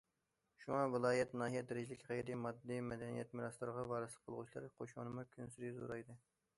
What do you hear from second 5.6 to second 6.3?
زورايدى.